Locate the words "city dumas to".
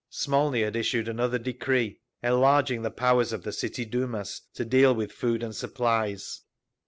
3.51-4.65